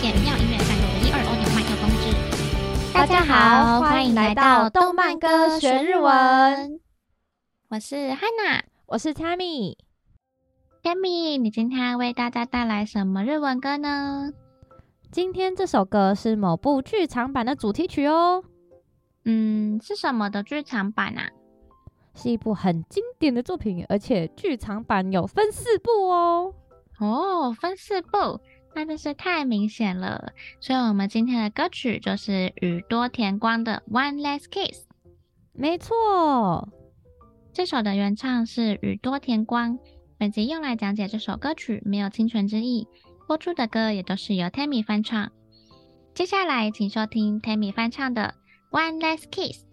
[0.00, 2.90] 谢荣耀音乐赞助的一二欧牛麦克风之。
[2.94, 6.80] 大家好，欢迎来到动漫歌学日文。
[7.68, 9.76] 我是 Hana，我是 Tammy。
[10.82, 14.32] Tammy，你今天为大家带来什么日文歌呢？
[15.12, 18.42] 今天这首歌是某部剧场版的主题曲哦。
[19.26, 21.28] 嗯，是什么的剧场版啊？
[22.14, 26.54] 是一部很经典的作品，而且剧场版有分四部哦。
[27.00, 28.40] 哦，分四部，
[28.74, 30.32] 那真是太明显了。
[30.60, 34.78] 所以，我们今天的歌曲就是宇多田光的《One Last Kiss》。
[35.52, 36.68] 没错，
[37.52, 39.78] 这首的原唱是宇多田光。
[40.18, 42.86] 本集用来讲解这首歌曲，没有清纯之意。
[43.26, 45.30] 播出的歌也都是由 Tammy 翻唱。
[46.14, 48.34] 接下来，请收听 Tammy 翻唱的
[48.78, 49.64] 《One Last Kiss》。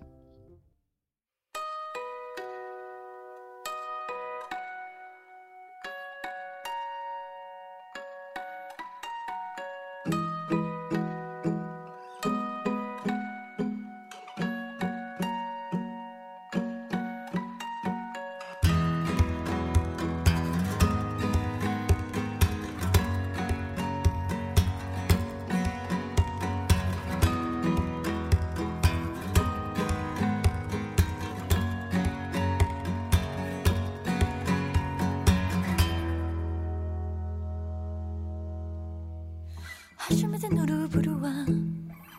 [40.57, 41.45] のルーブルは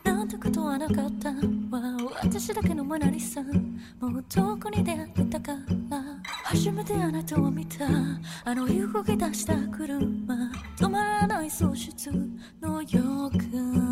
[0.05, 1.29] なんてことはなかった。
[1.29, 1.35] わ
[2.23, 5.57] 私だけのマナリさんもうどこに出会ったから。
[6.45, 7.85] 初めてあなたを見た。
[8.45, 9.99] あの動き出した車。
[10.77, 12.09] 止まらない喪失
[12.61, 12.89] の予
[13.51, 13.88] 感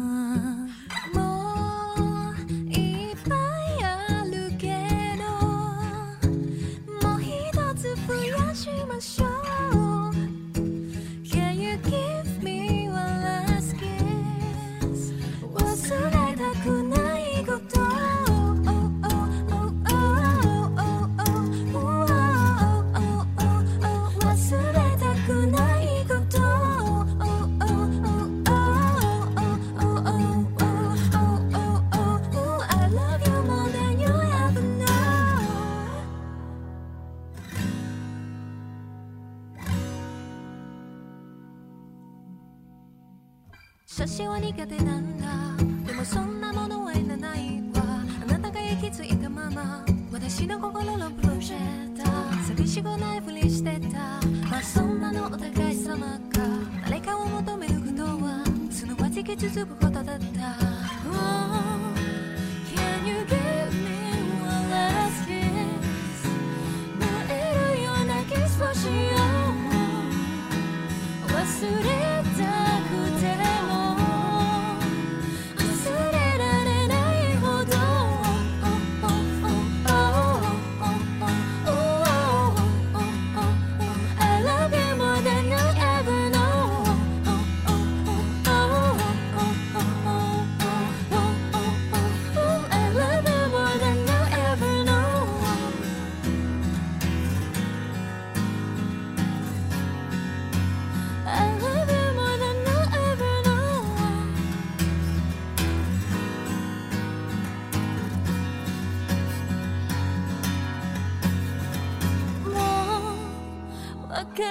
[114.18, 114.42] 分か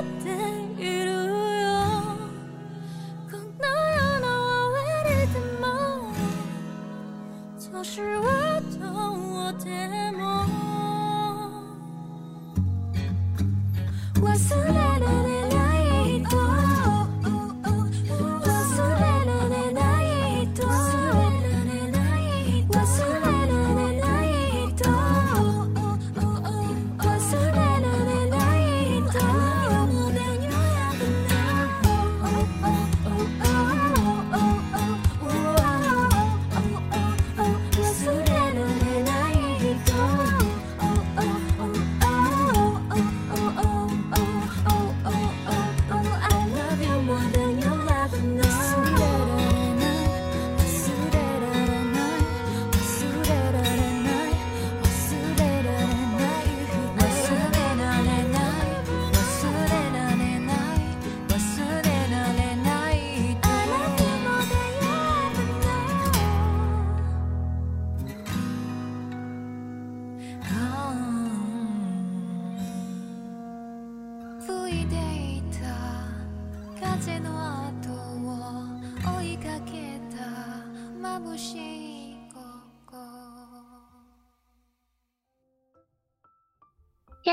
[0.00, 1.35] っている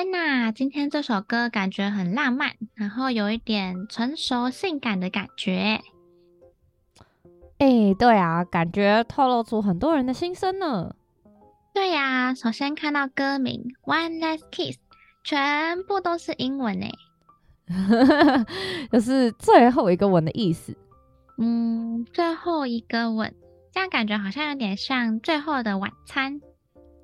[0.04, 5.80] 天呐，今天这首歌感觉很浪漫，然后有一点成熟性感的感觉。
[7.58, 10.94] 哎、欸，对啊，感觉透露出很多人的心声呢。
[11.74, 14.76] 对呀、啊，首先看到歌名《One Last Kiss》，
[15.24, 16.88] 全部都是英文呢，
[18.92, 20.76] 就是最后一个吻的意思。
[21.38, 23.34] 嗯，最后一个吻，
[23.72, 26.42] 这样感觉好像有点像最后的晚餐。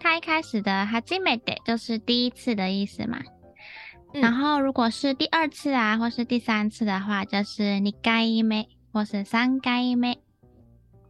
[0.00, 3.18] 它一开始的はじめて就是第一次的意思嘛，
[4.12, 10.14] 嗯、然后如果是第二次啊，或是第三次的话，就是二回目或是三回目。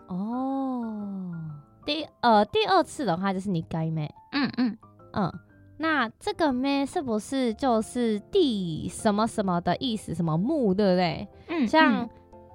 [0.06, 1.34] 哦，
[1.84, 4.08] 第呃第二次的话就是二回目。
[4.32, 4.78] 嗯嗯
[5.12, 5.32] 嗯，
[5.78, 10.14] 那这个咩是不是就是第什么什么的意思？
[10.14, 11.28] 什么目对不对？
[11.48, 12.08] 嗯，像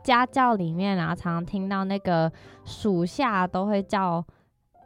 [0.04, 2.32] 家教里面啊，常常听到那个
[2.66, 4.26] 属下都会叫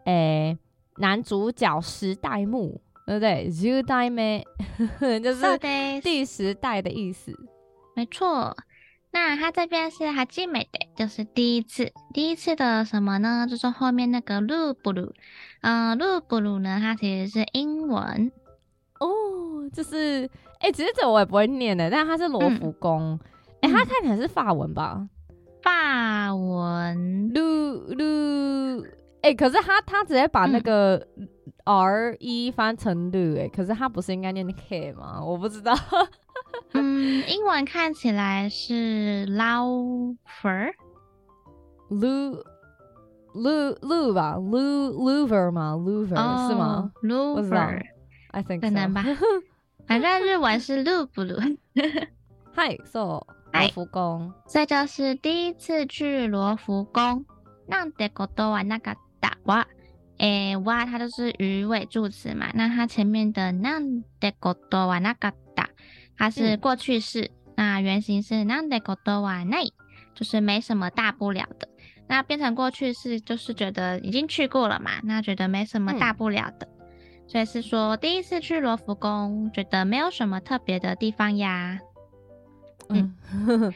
[0.05, 0.49] 诶。
[0.49, 0.57] 欸
[0.99, 3.51] 男主角十代目，对不对？
[3.51, 4.43] 十代目
[5.23, 5.57] 就是
[6.01, 7.33] 第十代的意思。
[7.95, 8.55] 没错，
[9.11, 11.91] 那他这边是はじめて，就是第一次。
[12.13, 13.47] 第一次的什么呢？
[13.49, 15.11] 就是后面那个ルブル。
[15.61, 18.31] 嗯，ルブル呢，它其实是英文
[18.99, 19.69] 哦。
[19.73, 20.29] 就是，
[20.59, 23.19] 哎、欸，其实这我也不会念的，但是它是罗浮宫。
[23.61, 25.07] 哎、嗯，它、欸、看起来是法文吧？
[25.63, 27.41] 法文，鲁
[27.95, 28.85] 鲁。
[29.21, 31.07] 哎、欸，可是他他直接把那个
[31.63, 35.23] R E 翻成 Lu，哎，可是他不是应该念 K 吗？
[35.23, 35.73] 我不知道。
[36.73, 40.15] 嗯，英文看起来是 Laufer，Lu
[43.33, 45.75] Lu Lu 吧，Lu Luver 吗？
[45.75, 46.91] Luver、oh, 是吗？
[47.01, 49.03] Luver，I think 可能吧。
[49.87, 57.25] 反正日文是 Lublu。Hi，so 罗浮宫，这就是第一次去罗浮宫。
[57.67, 59.33] なんてことはなかっ た。
[59.43, 59.65] 哇，
[60.17, 62.51] 诶，哇，它都是语尾助词嘛。
[62.53, 65.67] 那它前面的なんてことはなかった，
[66.17, 67.31] 它是过去式。
[67.55, 69.71] 嗯、那原型是なんてことはない，
[70.13, 71.67] 就是没什么大不了的。
[72.07, 76.67] 那变成过去式，就是觉得已经去过了嘛，那觉得没什么大不了的。
[76.67, 81.79] 嗯、所以是说第一次去罗浮宫，觉得没有什么特别的地方呀。
[82.89, 83.15] 嗯，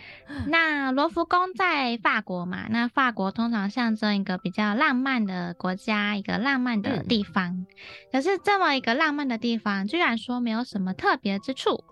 [0.46, 2.68] 那罗浮宫在法国嘛？
[2.70, 7.48] 那法国通常象征一个比较浪漫的国家，一个浪漫的地方。
[7.48, 7.66] 嗯、
[8.12, 11.84] 可是这么一个浪漫的地方，居然说没有什么特别之处，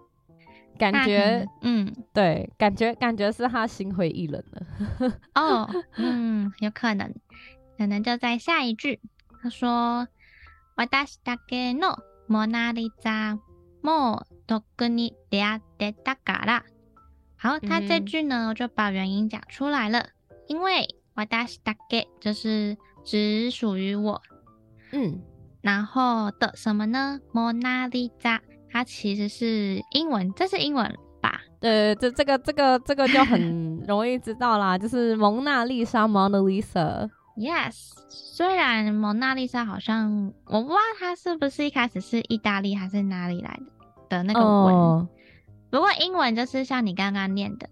[0.78, 5.14] 感觉，嗯，对，感觉感觉是他心灰意冷了。
[5.34, 7.12] 哦，嗯，有可能，
[7.80, 9.00] 可能就在下一句，
[9.42, 10.08] 他说：“
[10.78, 11.98] 私だけの
[12.30, 13.40] モナリザ
[13.82, 16.64] も特に出会ってたから。”
[17.42, 20.00] 好，他这句呢，我就把原因讲出来了。
[20.00, 20.10] 嗯、
[20.48, 24.22] 因为私だけ就是只属于我，
[24.92, 25.20] 嗯，
[25.62, 27.20] 然后的什么呢？
[27.34, 28.40] モナリザ，
[28.72, 31.42] 它其实是英文，这是英文吧？
[31.60, 43.60] 对，这这个这个这个就很 容易知道啦，就是蒙娜丽莎 （Mona Lisa）。Yes，虽然蒙娜丽莎好像我不知道它是不是一开始是意大利还是哪里来
[44.10, 44.74] 的的那个文。
[44.74, 45.08] 哦
[45.73, 47.67] 不过英文就是像你刚刚念的，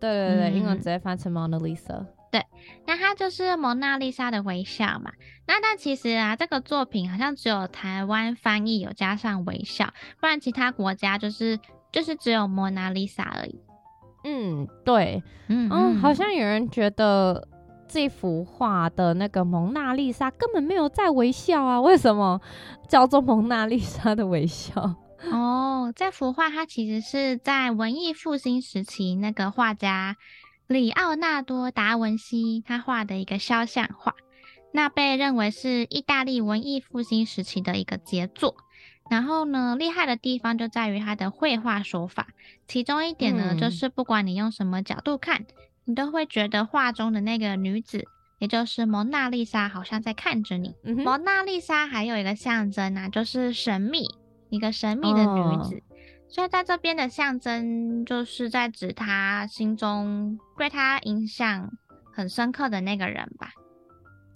[0.00, 2.06] 对对对，嗯、英文直接翻成 Mona Lisa。
[2.32, 2.42] 对，
[2.86, 5.12] 那它就是蒙娜丽莎的微笑嘛。
[5.46, 11.60] 那但其实啊，这个作品好像只有台湾翻译有加上微笑，不然其他国家就是
[11.92, 13.60] 就是只有蒙娜丽莎而已。
[14.24, 17.46] 嗯，对，嗯嗯，好像有人觉得
[17.86, 21.78] 这幅画的那个蒙娜丽莎根本没有在微笑啊？
[21.78, 22.40] 为什么
[22.88, 24.96] 叫做蒙娜丽莎的微笑？
[25.30, 30.16] 哦，这幅画它其实是在文艺复兴时期那个画家
[30.66, 34.14] 里奥纳多·达文西他画的一个肖像画，
[34.72, 38.56] 那被认为是意大利文艺复兴时期的一个杰作。
[39.10, 42.28] 然后呢，厉害的地方就在于他的绘画手法，
[42.66, 45.44] 其中一点呢，嗯、就是不管你用什么角度看，
[45.84, 48.06] 你都会觉得画中的那个女子，
[48.38, 50.74] 也就是蒙娜丽莎，好像在看着你。
[50.84, 54.06] 嗯、蒙娜丽莎还有一个象征啊，就是神秘。
[54.54, 55.82] 一个神秘的女子，哦、
[56.28, 61.70] 所以在这边的象征就是在指他心中对他印象
[62.12, 63.50] 很深刻的那个人吧。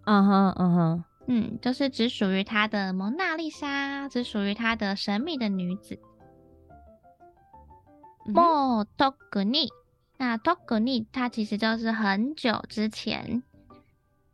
[0.04, 5.98] 嗯哼，嗯哼，嗯，就是只属于他的蒙娜丽莎，只属于他的神秘的女子。
[8.26, 9.68] 莫托格尼，
[10.18, 13.42] 那托格尼它其实就是很久之前，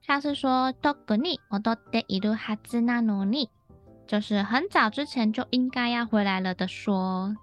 [0.00, 3.48] 像是说托格尼，我都得一路哈兹那努尼，
[4.07, 7.35] 就是很早之前就应该要回来了的说。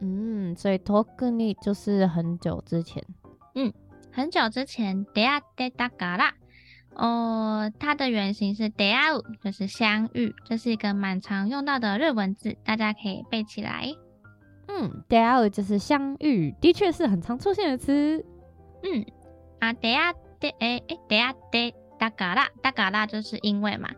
[0.00, 3.02] 嗯，所以托格尼就是很久之前。
[3.54, 3.72] 嗯，
[4.12, 6.32] 很久之前，出会ってたから。
[6.96, 13.88] 哦，它的原型是出会う，就是相遇，这是一个蛮常用到的日文字，大家可以背起来。
[14.68, 18.24] 嗯，出会う就是相遇，的确是很常出现的词。
[18.82, 19.04] 嗯，
[19.58, 23.90] 啊，出会って诶诶，出会ってたから，だから就是因为嘛，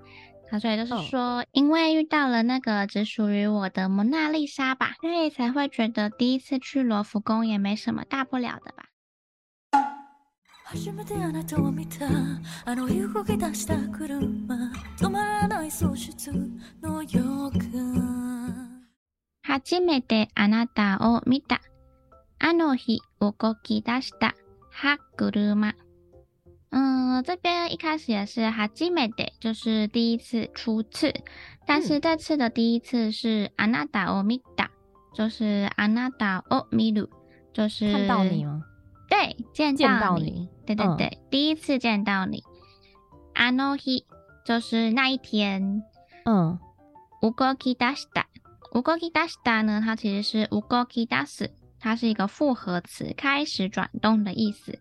[0.50, 8.84] 他所以就是说，哦、因为遇到了那个只属于我的蒙娜丽莎吧，所以才会觉得第一次去罗浮宫也没什么大不了的吧。
[10.74, 11.14] 初めて
[20.34, 21.60] あなたを见た。
[22.38, 24.34] あの日动き出した
[24.70, 25.72] 歯车。
[26.70, 31.14] 嗯，这边一开始也是初めて，就是第一次、初次。
[31.66, 34.68] 但是这次的第一次是あなたを见た，
[35.14, 37.08] 就是あなたを见る，
[37.52, 38.62] 就是看到你吗？
[39.08, 39.86] 对，见到你。
[39.86, 40.48] 见到你。
[40.66, 42.42] 对对对，嗯、第一次见到你。
[43.34, 44.04] あの日
[44.44, 45.82] 就是那一天。
[46.24, 46.58] 嗯。
[47.20, 48.26] 动き出した。
[48.72, 54.78] 动き出した呢，它其实是动き出す，它是一个复合词，开始转动的意思。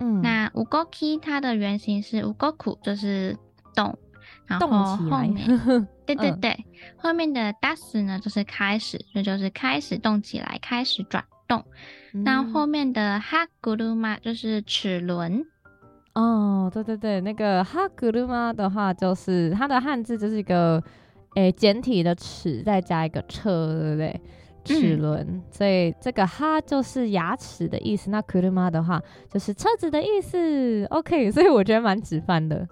[0.00, 3.36] 嗯，那动き它的原型是动く，就是
[3.74, 3.98] 动，
[4.46, 6.64] 然后后面， 对对对，嗯、
[6.96, 11.64] 后面的出す呢就是开始，所以就是开始动起来，开始转动。
[12.12, 15.44] 那、嗯、后面的歯车就是齿轮。
[16.14, 20.82] 哦，对对对，那个歯车的话，就是它的汉字就是一个。
[21.36, 24.20] 诶，简体的齿再加一个车，对不对？
[24.64, 28.10] 齿轮，嗯、所以这个哈就是牙齿的意思。
[28.10, 29.00] 那车的话
[29.30, 30.84] 就是车子的意思。
[30.90, 32.68] OK， 所以我觉得蛮直翻的。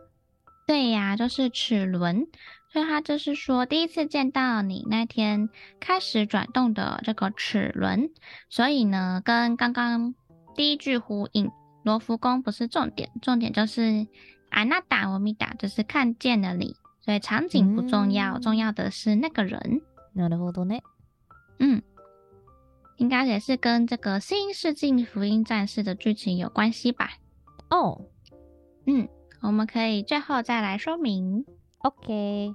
[0.66, 2.26] 对呀，就是齿轮。
[2.72, 8.10] 所以他就是说，第一次见到你那天开始转动的这个齿轮。
[8.50, 10.12] 所以呢，跟刚刚
[10.56, 11.52] 第一句呼应，
[11.84, 14.08] 罗浮宫不是重点，重点就是
[14.50, 16.74] あなたを见た，就是看见了你。
[17.06, 19.82] 对，场景不重要，嗯、重要的是那个人。
[20.16, 20.80] なるほどね。
[21.58, 21.82] 嗯，
[22.96, 27.10] 应该也是跟这个新《新世纪福音战士》的剧情有关系吧？
[27.70, 28.00] 哦，
[28.86, 29.08] 嗯，
[29.40, 31.44] 我们可以最后再来说明。
[31.78, 32.54] OK，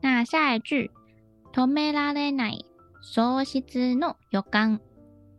[0.00, 0.90] 那下一句，
[1.52, 2.64] 止められない
[3.02, 4.80] 丧失の予感。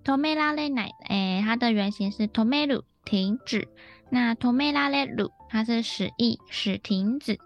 [0.04, 3.68] 止められない，哎，它的原型是止める，停止。
[4.10, 7.40] 那止められる，它是使役，使停止。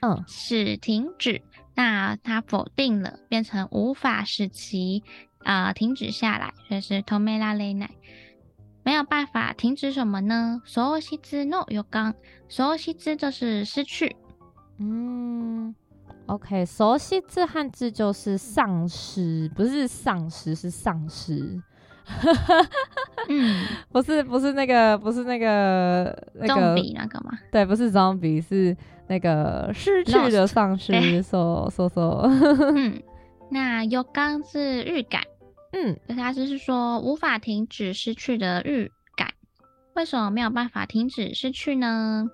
[0.00, 1.40] 嗯，使停止，
[1.78, 5.02] 那它否定了，变成无法使其
[5.38, 7.90] 啊、呃、停止下来，所以是止められない，
[8.82, 10.62] 没有办法停止什么呢？
[10.64, 12.14] 丧失の予感，
[12.48, 14.16] 丧失就是失去。
[14.78, 15.74] 嗯，
[16.26, 21.62] OK，丧失汉字就是丧失，不是丧失，是丧失。
[23.29, 27.37] 嗯， 不是，不是那个，不是那个那个那个吗？
[27.51, 28.75] 对，不是 zombie，是。
[29.11, 32.29] 那个失去的丧失，说说说，
[32.75, 33.01] 嗯，
[33.49, 35.23] 那予感是预感，
[35.73, 39.33] 嗯，他就是说无法停止失去的预感。
[39.95, 42.29] 为什么没有办法停止失去呢？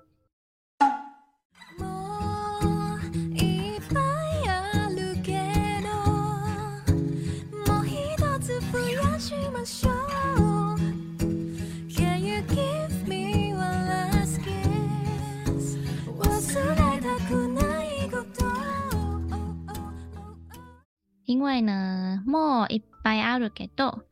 [21.25, 24.03] 因为呢，もういっぱいあるけど，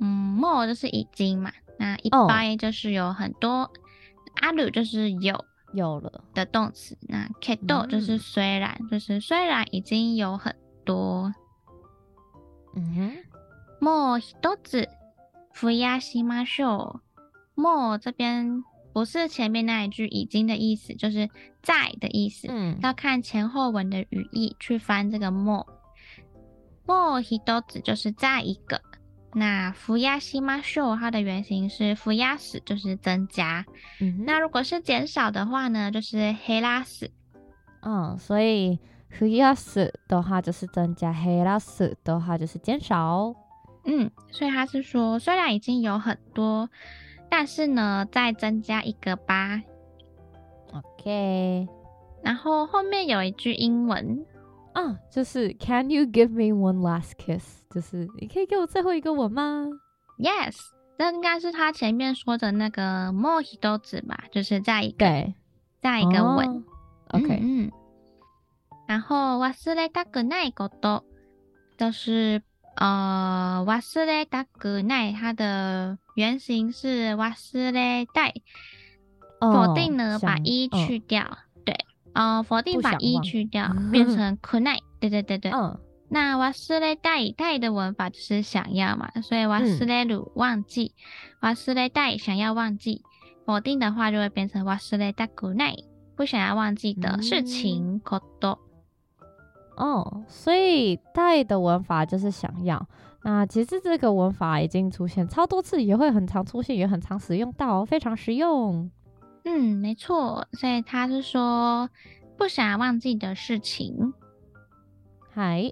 [0.00, 3.70] 嗯，もう就是已经嘛，那いっぱい就是有很多，
[4.40, 4.72] ある、oh.
[4.72, 5.44] 就是有
[5.74, 11.32] 有了的动词，那けど就是虽然，嗯、就是虽然已经有很多，
[12.74, 14.88] 嗯哼，もう一つ
[15.54, 17.00] 増やしましょ
[17.56, 17.60] う。
[17.60, 18.62] もう这边
[18.94, 21.28] 不是前面那一句已经的意思，就是
[21.62, 25.75] 在的意思，嗯，要看前后文的语义去翻这个もう。
[26.86, 28.80] もう一つ就是再一个，
[29.34, 33.64] 那増やしましょう它的原型是増やす，就是增加。
[34.00, 37.10] 嗯哼，那如果是减少的话呢，就是减らす。
[37.82, 38.78] 嗯，所以
[39.10, 43.34] 増やす的话就是增加，减らす的话就是减少。
[43.84, 46.68] 嗯，所以他是说，虽然已经有很多，
[47.28, 49.60] 但是呢，再增加一个吧。
[50.72, 51.66] OK，
[52.22, 54.24] 然后后面有一句英文
[54.76, 57.60] 啊，就是 Can you give me one last kiss？
[57.70, 59.66] 就是你可以给我最后一个吻吗？
[60.18, 60.56] Yes，
[60.98, 65.34] 这应该是他前面说的那个もうひとつ吧，就是再一个，对
[65.80, 66.64] 再一个吻。
[67.08, 67.70] Oh, OK，嗯。
[68.86, 71.04] 然后忘れたくないこと，
[71.78, 72.42] 就是
[72.76, 77.32] 呃忘れたくない，它的原型是忘
[77.72, 78.42] れたい，
[79.40, 81.45] 否定呢把一去掉，哦、对，
[82.16, 85.50] 呃否定把一去掉，变成くない，对对对对。
[85.50, 85.78] 嗯。
[86.08, 90.92] 那忘れたいたい的文法就是想要嘛，所以忘れる忘记，
[91.40, 93.00] 忘れたい想要忘记，
[93.46, 95.84] 否定的话就会变成忘れたくない，
[96.14, 98.58] 不想要忘记的事情，こと。
[98.58, 98.58] 嗯
[99.74, 102.86] 哦，所以带的文法就是想要。
[103.22, 108.90] 那其实这个文法已经出现超多次，也会很常出现，也很常使用到，非常实用。
[109.49, 110.45] 嗯，没错。
[110.51, 111.89] 所以他是说
[112.37, 114.13] 不想忘记的事情。
[115.33, 115.71] 嗨，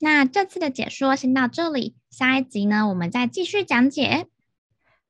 [0.00, 4.26] 那这次的解说先到这里，下一集呢，我们再继续讲解。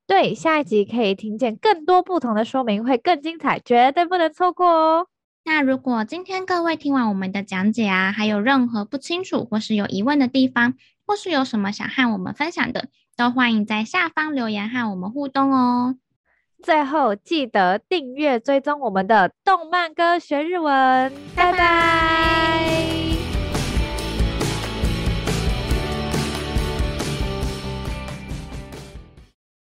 [0.06, 5.06] 对，下一集可以听见更多不同的说明，会更精彩，绝对不能错过哦。
[5.44, 10.74] 那如果今天各位听完我们的讲解啊，还有任何不清楚或是有疑问的地方，
[11.06, 15.96] 或是有什么想和我们分享的，都欢迎在下方留言和我们互动哦。
[16.64, 21.52] 最后记得订阅追踪我们的动漫歌学日文，拜拜。
[21.52, 23.13] 拜拜。